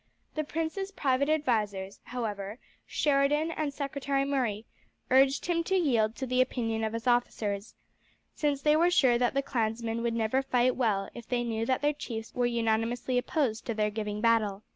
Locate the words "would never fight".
10.01-10.75